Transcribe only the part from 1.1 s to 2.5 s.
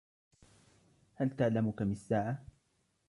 هل تعلم كم الساعة؟